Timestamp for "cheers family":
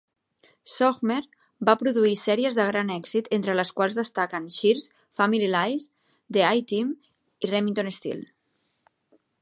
4.57-5.51